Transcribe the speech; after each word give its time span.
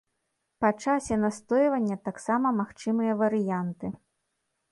Па 0.63 0.69
часе 0.83 1.17
настойвання 1.25 1.97
таксама 2.09 2.47
магчымыя 2.61 3.13
варыянты. 3.23 3.87